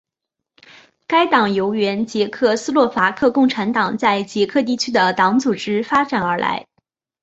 [1.05, 6.65] 该党由原捷克斯洛伐克共产党在捷克地区的党组织发展而来。